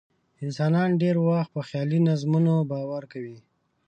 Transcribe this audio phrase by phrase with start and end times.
[0.43, 3.37] انسانان ډېری وخت په خیالي نظمونو باور کوي.